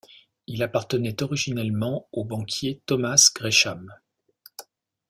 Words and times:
Il 0.47 0.63
appartenait 0.63 1.21
originellement 1.21 2.07
au 2.11 2.25
banquier 2.25 2.81
Thomas 2.87 3.29
Gresham. 3.35 3.87